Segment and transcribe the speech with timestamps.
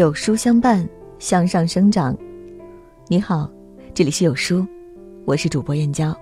[0.00, 0.88] 有书相伴，
[1.18, 2.16] 向上生长。
[3.06, 3.50] 你好，
[3.92, 4.66] 这里是有书，
[5.26, 6.18] 我是主播燕娇。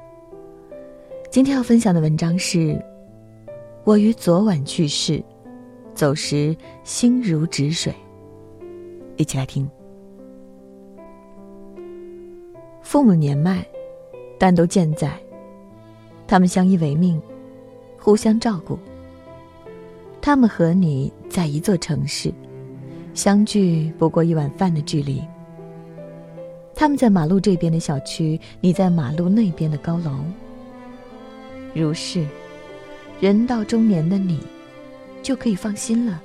[1.30, 2.76] 今天要分享的文章是：
[3.84, 5.22] 我于昨晚去世，
[5.94, 7.94] 走时心如止水。
[9.16, 9.70] 一起来听。
[12.82, 13.64] 父母年迈，
[14.40, 15.16] 但都健在，
[16.26, 17.22] 他们相依为命，
[17.96, 18.76] 互相照顾。
[20.20, 22.34] 他们和你在一座城市。
[23.18, 25.20] 相距不过一碗饭的距离。
[26.72, 30.12] 他们在马路这边的小区，你在马路那边的高楼。
[31.74, 32.24] 如是，
[33.18, 34.38] 人到中年的你，
[35.20, 36.22] 就可以放心了。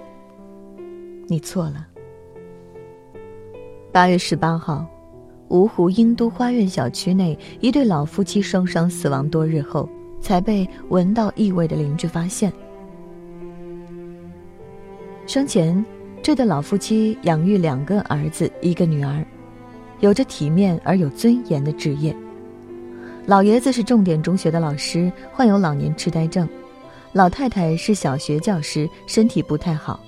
[1.25, 1.87] 你错了。
[3.91, 4.85] 八月十八号，
[5.49, 9.89] 芜湖英都花苑小区内，一对老夫妻双双死亡多日后，
[10.21, 12.53] 才被闻到异味的邻居发现。
[15.25, 15.83] 生前。
[16.23, 19.25] 这对老夫妻养育两个儿子，一个女儿，
[19.99, 22.15] 有着体面而有尊严的职业。
[23.25, 26.47] 老爷子是重点中学的老师，患有老年痴呆症；
[27.11, 29.99] 老太太是小学教师，身体不太好。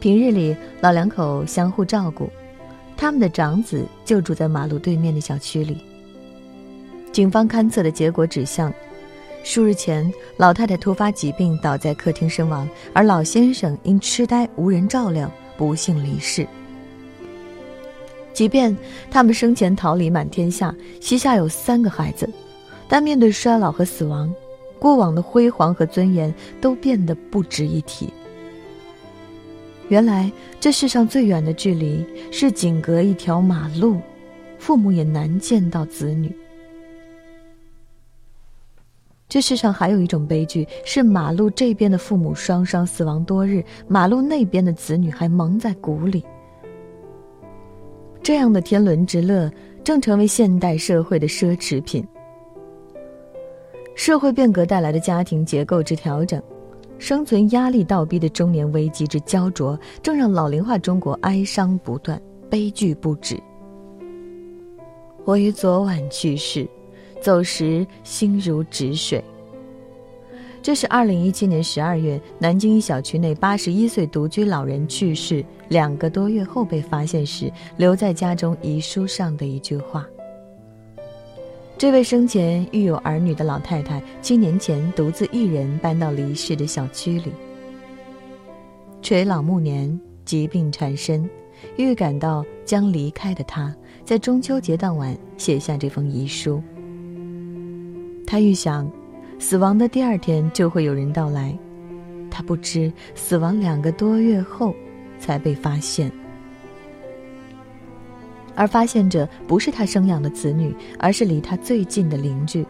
[0.00, 2.30] 平日里，老两口相互照顾。
[2.96, 5.76] 他们的长子就住在马路对面的小区里。
[7.12, 8.72] 警方勘测的结果指向。
[9.44, 16.46] 数日前，老太太突发疾病倒在客厅身亡，而老先生因痴呆无人照料，不幸离世。
[18.34, 18.76] 即便
[19.10, 22.28] 他们生前桃李满天下，膝下有三个孩子，
[22.88, 24.32] 但面对衰老和死亡，
[24.78, 28.12] 过往的辉煌和尊严都变得不值一提。
[29.88, 33.98] 原来，这世上最远的距离是仅隔一条马路，
[34.58, 36.30] 父母也难见到子女。
[39.28, 46.24] 这世上还有一种悲剧，是马路这边的父母双双死亡多日，马路那边的子女还蒙在鼓里。
[48.22, 49.50] 这样的天伦之乐，
[49.84, 52.02] 正成为现代社会的奢侈品。
[53.94, 56.42] 社会变革带来的家庭结构之调整，
[56.98, 62.18] 生存压力倒逼的中年危机之焦灼，正让老龄化中国哀伤不断，
[62.48, 63.38] 悲剧不止。
[65.26, 66.66] 我于昨晚去世。
[67.20, 69.22] 走时心如止水。
[70.60, 80.06] 这是二零一七年十二月，南京一小区内八十一岁独居老人去世两个多月后被发现时留在家中遗书上的一句话。
[81.78, 87.32] 这位生前育有儿女的老太太，七年前独自一人搬到离世的小区里。
[89.00, 91.30] 垂老暮年，疾病缠身，
[91.76, 93.72] 预感到将离开的她，
[94.04, 96.60] 在中秋节当晚写下这封遗书。
[98.30, 98.86] 他预想，
[99.38, 101.58] 死亡的第二天就会有人到来，
[102.30, 104.74] 他不知死亡两个多月后
[105.18, 106.12] 才被发现，
[108.54, 112.66] 而发现者不是他生养的子女，而是离他最近的邻居。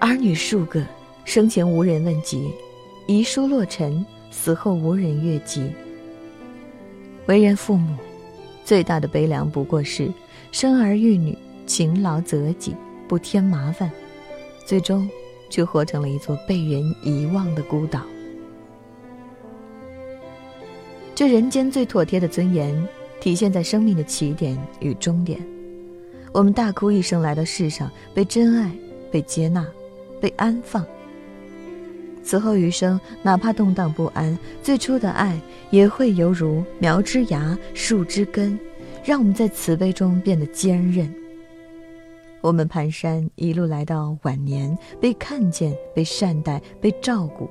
[0.00, 0.82] 儿女数个，
[1.26, 2.50] 生前无人问及，
[3.06, 5.70] 遗书落尘，死后无人阅及。
[7.26, 7.94] 为人父母，
[8.64, 10.10] 最大的悲凉不过是
[10.52, 11.36] 生儿育女，
[11.66, 12.74] 勤劳择己。
[13.08, 13.90] 不添麻烦，
[14.64, 15.08] 最终
[15.50, 18.00] 却活成了一座被人遗忘的孤岛。
[21.14, 22.88] 这人间最妥帖的尊严，
[23.20, 25.40] 体现在生命的起点与终点。
[26.32, 28.70] 我们大哭一声来到世上，被真爱，
[29.12, 29.64] 被接纳，
[30.20, 30.84] 被安放。
[32.24, 35.38] 此后余生，哪怕动荡不安，最初的爱
[35.70, 38.58] 也会犹如苗之芽、树之根，
[39.04, 41.08] 让我们在慈悲中变得坚韧。
[42.44, 47.48] 我们蹒跚一路来到晚年，被看见，被善待，被照顾。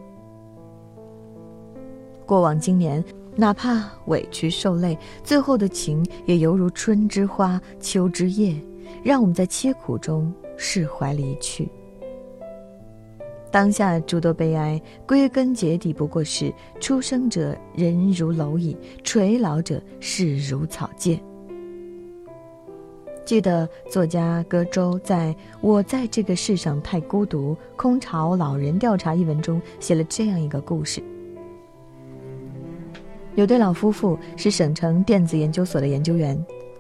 [2.28, 3.04] 过往经年，
[3.36, 8.56] 哪怕委屈受累，最后的情也犹如春之花，秋之叶，
[9.04, 11.68] 让我们在凄苦中释怀离去。
[13.50, 21.20] 当下诸多悲哀，归根结底不过是：出生者人如蝼蚁，垂老者世如草芥。
[23.26, 31.02] 记得作家歌周在《我在这个世上太孤独》空巢老人调查一文中写了这样一个故事：
[33.36, 36.38] 有对老夫妇是省城电子研究所的研究员，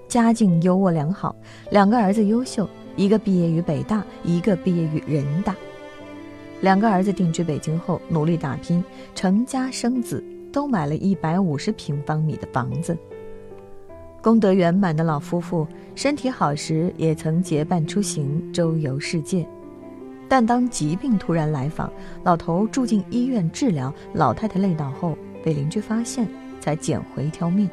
[0.10, 1.34] 家境优渥良好，
[1.72, 2.68] 两个儿子优秀，
[2.98, 5.56] 一个毕业于北大，一个毕业于人大。
[6.60, 8.84] 两个儿子定居北京后，努力打拼，
[9.16, 12.98] 成家生子，都买了一百五十平方米的房子。
[14.24, 19.46] 功德圆满的老夫妇，身体好时也曾结伴出行，周游世界。
[20.30, 21.92] 但当疾病突然来访，
[22.24, 26.25] 老头住进医院治疗，老太太累倒后被邻居发现，
[26.62, 27.70] 才捡回一条命。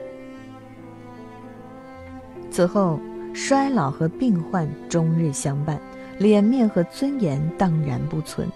[2.50, 2.98] 此后，
[3.32, 5.80] 衰老和病患终日相伴，
[6.18, 8.48] 脸面和尊严荡然不存。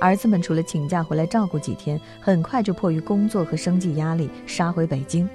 [0.00, 5.28] 儿子们除了请假回来照顾几天，很快就迫于工作和生计压力杀回北京。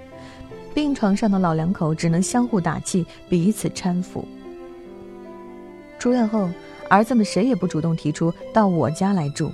[0.74, 4.26] 病床上的老两口只能相互打气，彼此搀扶。
[6.00, 6.50] 出院后，
[6.90, 9.52] 儿子们谁也不主动提出到我家来住。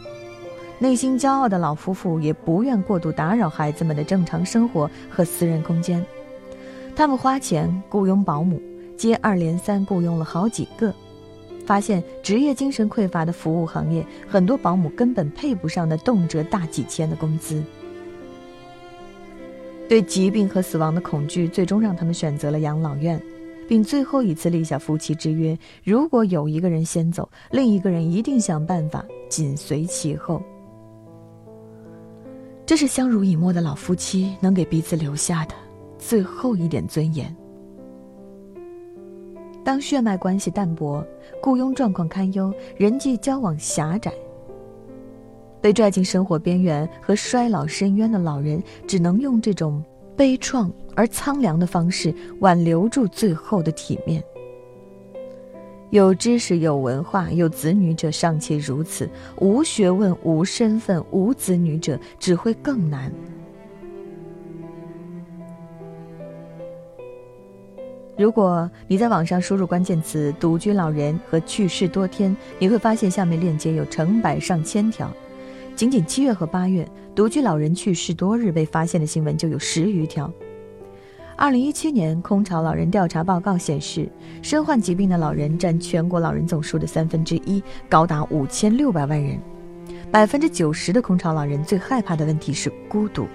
[0.80, 6.04] 内心骄傲的老夫妇也不愿过度打扰孩子们的正常生活和私人空间。
[6.96, 8.62] 他们花钱雇佣保姆，
[8.96, 10.94] 接二连三雇佣了好几个。
[11.66, 17.62] 发现职业精神匮乏的服务行业，很多保姆根本配不上那动辄大几千的工资。
[19.90, 23.20] 对疾病和死亡的恐惧，最终让他们选择了养老院，
[23.68, 30.42] 并最后一次立下夫妻之约：如果有一个人先走，另一个人一定想办法紧随其后。
[32.68, 35.56] 这是相濡以沫的老夫妻能给彼此留下的
[35.98, 37.36] 最后一点尊严。
[39.66, 41.04] 当血脉关系淡薄，
[41.42, 44.14] 雇佣状况堪忧，人际交往狭窄，
[45.62, 49.84] 被拽进生活边缘和衰老深渊的老人，只能用这种
[50.16, 54.24] 悲怆而苍凉的方式挽留住最后的体面。
[55.92, 63.12] 有知识、有文化、有子女者尚且如此，无学问、无身份、无子女者只会更难。
[68.16, 75.10] 如果你在网上输入关键词“独居老人”和“去世多天”，你会发现下面链接有成百上千条。
[75.80, 76.86] 仅仅七月和八月，
[77.16, 80.30] 独居老人去世多日被发现的新闻就有十余条。
[81.38, 84.10] 二零一七年空巢老人调查报告显示，
[84.42, 89.40] 身患疾病的老人占全国老人总数的三分之一，高达五千六百万人。
[90.12, 93.26] 百分之九十的空巢老人最害怕的问题是孤独。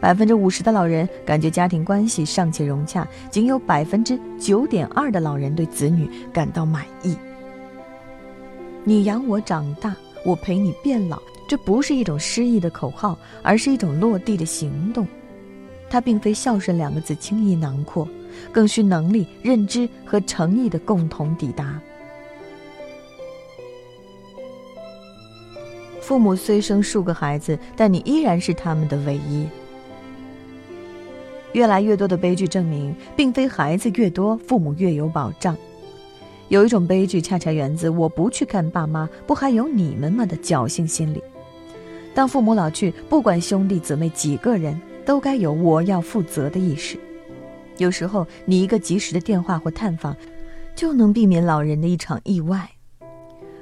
[0.00, 7.16] 百分之五十的老人感觉家庭关系尚且融洽，仅有百分之九点二的老人对子女感到满意。
[8.82, 9.94] 你养我长大，
[10.24, 15.06] 我陪你变老，这不是一种诗意的口号，而是一种落地的行动。
[15.88, 18.08] 它并非孝顺两个字轻易囊括，
[18.50, 21.80] 更需能力、认知和诚意的共同抵达。
[26.00, 29.46] 父母虽生数个孩子，但你依然是他们的唯一。
[31.52, 35.56] 越来越多的悲剧证明，并非孩子越多，父母越有保障。
[36.48, 41.22] 有一种悲剧，恰恰源自“我不去看爸妈，不还有你们吗”的侥幸心理。
[42.16, 46.98] 当父母老去，不管兄弟姊妹几个人，都该有我要负责的意识。
[47.76, 50.16] 有时候，你一个及时的电话或探访，
[50.74, 52.66] 就能避免老人的一场意外。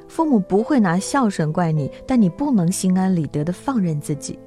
[0.07, 4.39] 父母不会拿孝顺怪你，但你不能心安理得的放任自己。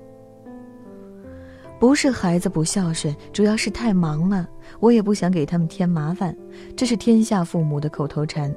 [1.78, 4.48] 不是孩子不孝顺，主要是太忙了。
[4.80, 6.34] 我也不想给他们添麻烦，
[6.78, 8.56] 这是天下父母的口头禅。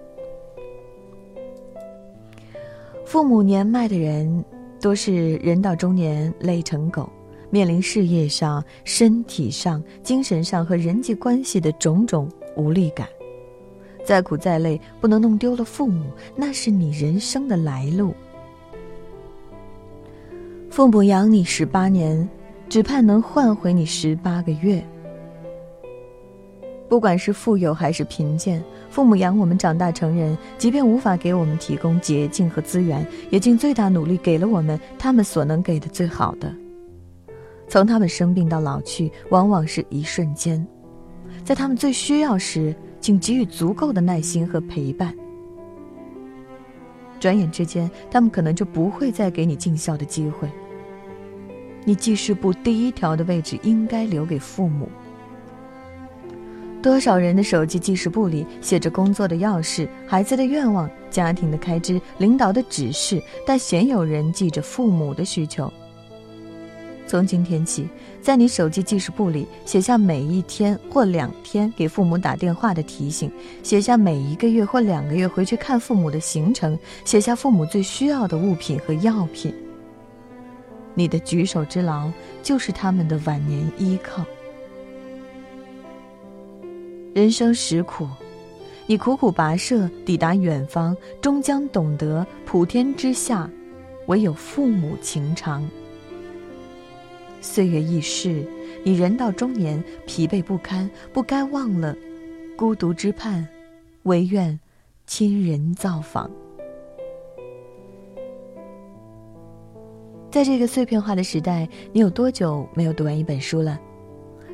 [3.04, 4.44] 父母年迈的人，
[4.80, 7.08] 多是人到中年累成狗，
[7.50, 13.06] 面临事业上、身体上、精神上和人际关系的种种无力感。
[14.04, 18.14] 再苦再累，不能弄丢了父母，那是你人生的来路。
[20.70, 22.28] 父母养你十八年。
[22.70, 24.80] 只盼能换回你十八个月。
[26.88, 36.52] 不管是富有还是贫贱，父母养我们长大成人，即便无法给我们提供捷径和资源，也尽最大努力给了我们他们所能给的最好的。
[37.68, 40.66] 从他们生病到老去，往往是一瞬间，
[41.44, 45.14] 在他们最需要时，请给予足够的耐心和陪伴。
[47.20, 50.48] 转眼之间，他们可能就不会再给你尽孝的机会。
[51.84, 54.88] 你记事簿第一条的位置应该留给父母。
[56.82, 65.70] 多少人的手机记事簿里写着工作的要事、孩子的愿望、家庭的开支、领导的指示，但鲜有人记着父母的需求。
[67.06, 67.86] 从今天起，
[68.22, 73.30] 在你手机记事簿里写下每一天或两天给父母打电话的提醒，
[73.62, 79.52] 写下每一个月或两个月回去看父母的行程，写下父母最需要的物品和药品。
[80.94, 82.10] 你的举手之劳，
[82.42, 84.24] 就是他们的晚年依靠。
[87.12, 88.06] 人生实苦，
[88.86, 93.50] 你苦苦跋涉抵达远方，终将懂得普天之下，
[94.06, 95.68] 唯有父母情长。
[97.40, 98.46] 岁月易逝，
[98.84, 101.96] 你人到中年，疲惫不堪，不该忘了，
[102.56, 103.46] 孤独之畔，
[104.04, 104.58] 唯愿
[105.04, 106.30] 亲人造访。
[110.30, 113.80] 在这个碎片化的时代，你有多久没有读完一本书了？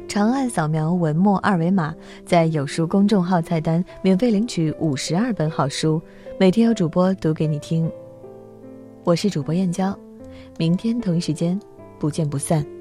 [0.08, 1.94] 长按扫描文末二维码，
[2.24, 6.00] 在有书公众号菜单免费领取五十二本好书，
[6.38, 7.90] 每天有主播读给你听。
[9.04, 9.96] 我是主播燕娇，
[10.58, 11.58] 明天同一时间
[11.98, 12.75] 不见不散。